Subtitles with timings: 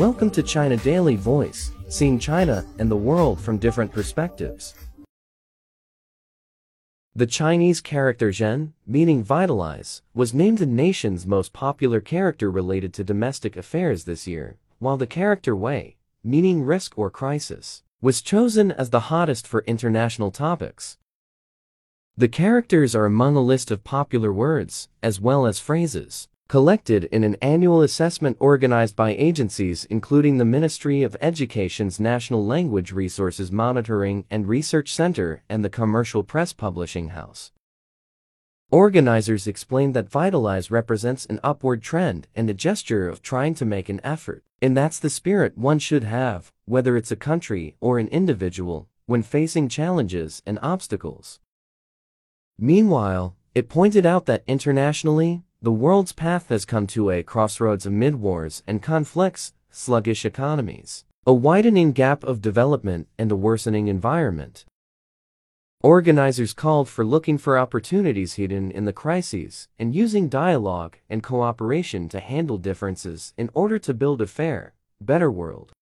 [0.00, 4.74] Welcome to China Daily Voice, seeing China and the world from different perspectives.
[7.14, 13.04] The Chinese character Zhen, meaning vitalize, was named the nation's most popular character related to
[13.04, 18.88] domestic affairs this year, while the character Wei, meaning risk or crisis, was chosen as
[18.88, 20.96] the hottest for international topics.
[22.16, 27.22] The characters are among a list of popular words, as well as phrases, collected in
[27.22, 34.24] an annual assessment organized by agencies including the Ministry of Education's National Language Resources Monitoring
[34.28, 37.52] and Research Center and the Commercial Press Publishing House.
[38.68, 43.88] Organizers explained that Vitalize represents an upward trend and a gesture of trying to make
[43.88, 48.08] an effort, and that's the spirit one should have, whether it's a country or an
[48.08, 51.38] individual, when facing challenges and obstacles.
[52.58, 58.14] Meanwhile, it pointed out that internationally, the world's path has come to a crossroads amid
[58.14, 64.64] wars and conflicts, sluggish economies, a widening gap of development, and a worsening environment.
[65.82, 72.08] Organizers called for looking for opportunities hidden in the crises and using dialogue and cooperation
[72.08, 75.72] to handle differences in order to build a fair, better world.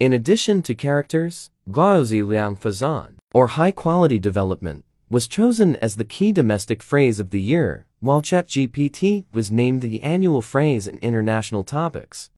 [0.00, 6.32] In addition to characters, Gaozhiliang Fazhan, or high quality development, was chosen as the key
[6.32, 12.30] domestic phrase of the year, while ChatGPT was named the annual phrase in international topics.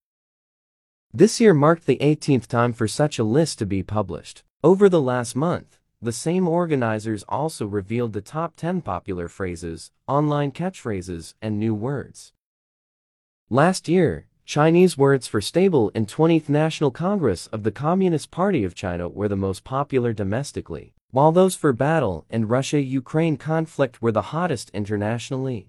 [1.10, 4.42] This year marked the 18th time for such a list to be published.
[4.62, 10.52] Over the last month, the same organizers also revealed the top 10 popular phrases, online
[10.52, 12.34] catchphrases, and new words.
[13.48, 18.74] Last year, Chinese words for stable and 20th National Congress of the Communist Party of
[18.74, 24.34] China were the most popular domestically while those for battle and Russia-Ukraine conflict were the
[24.34, 25.68] hottest internationally.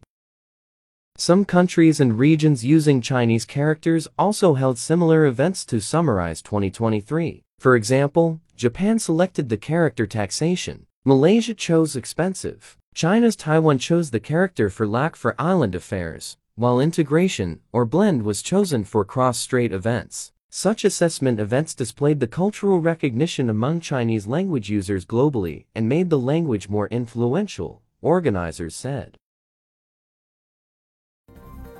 [1.17, 7.43] Some countries and regions using Chinese characters also held similar events to summarize 2023.
[7.59, 14.71] For example, Japan selected the character taxation, Malaysia chose expensive, China's Taiwan chose the character
[14.71, 20.31] for lack for island affairs, while integration or blend was chosen for cross-strait events.
[20.57, 26.17] Such assessment events displayed the cultural recognition among Chinese language users globally and made the
[26.17, 29.17] language more influential, organizers said.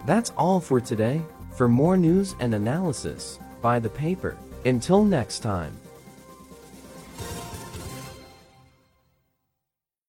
[0.06, 1.22] That's all for today.
[1.54, 4.36] For more news and analysis, buy the paper.
[4.66, 5.72] Until next time.